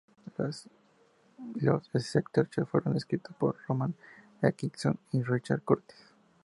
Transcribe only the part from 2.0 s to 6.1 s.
sketches fueron escritos por Rowan Atkinson y Richard Curtis.